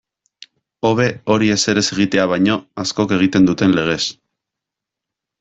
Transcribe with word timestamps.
Hobe 0.87 1.03
hori 1.33 1.49
ezer 1.55 1.81
ez 1.81 1.85
egitea 1.97 2.25
baino, 2.33 2.57
askok 2.85 3.15
egiten 3.19 3.47
duten 3.51 3.77
legez. 3.83 4.01